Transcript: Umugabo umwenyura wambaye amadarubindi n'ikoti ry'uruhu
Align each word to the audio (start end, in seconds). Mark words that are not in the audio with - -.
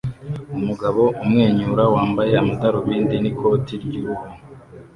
Umugabo 0.57 1.01
umwenyura 1.23 1.83
wambaye 1.93 2.33
amadarubindi 2.41 3.15
n'ikoti 3.19 3.73
ry'uruhu 3.83 4.27